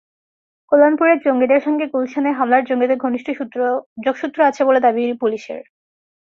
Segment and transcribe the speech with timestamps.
[0.71, 3.27] কল্যাণপুরের জঙ্গিদের সঙ্গে গুলশানে হামলার জঙ্গিদের ঘনিষ্ঠ
[4.05, 5.61] যোগসূত্র আছে বলে দাবি পুলিশের।